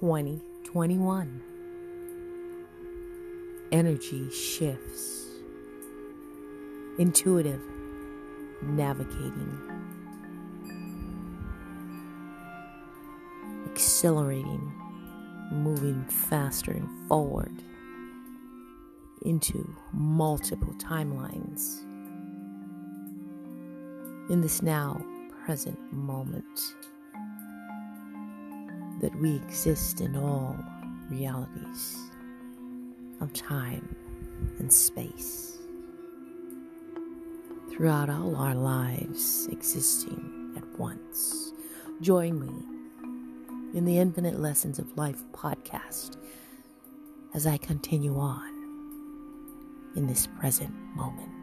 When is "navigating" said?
8.60-9.58